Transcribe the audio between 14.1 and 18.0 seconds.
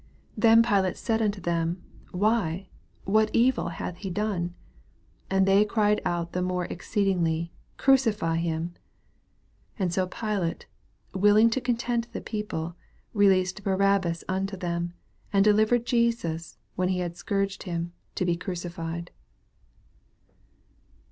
unt< them, and delivered Jesus, when he had scourged him,